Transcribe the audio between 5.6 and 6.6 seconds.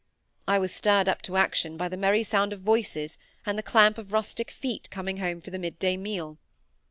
day meal.